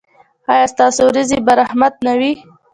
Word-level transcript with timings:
ایا 0.51 0.65
ستاسو 0.73 1.01
ورېځې 1.07 1.37
به 1.45 1.53
رحمت 1.61 1.93
نه 2.05 2.13
وي؟ 2.19 2.31